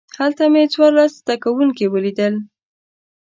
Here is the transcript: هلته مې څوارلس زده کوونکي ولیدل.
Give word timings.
هلته 0.19 0.43
مې 0.51 0.63
څوارلس 0.73 1.13
زده 1.21 1.35
کوونکي 1.43 1.85
ولیدل. 1.89 2.33